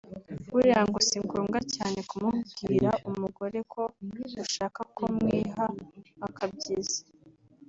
[0.51, 3.81] Buriya ngo singombwa cyane kumubwira umugore ko
[4.43, 5.65] ushaka ko mwiha
[6.27, 7.01] akabyizi